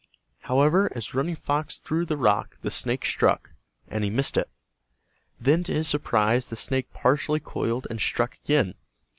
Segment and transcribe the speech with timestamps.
[0.39, 3.51] However, as Running Fox threw the rock the snake struck,
[3.87, 4.49] and he missed it.
[5.39, 8.73] Then to his surprise the snake partially coiled and struck again.